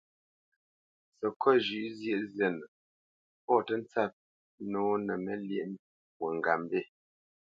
[1.19, 2.65] Səkôt zhʉ̌ʼ zyēʼ zînə,
[3.45, 4.11] pɔ̌ tə́ ntsǎp
[4.71, 5.79] nǒ nə Məlyéʼmbî
[6.15, 6.79] fwo ŋgapmbî.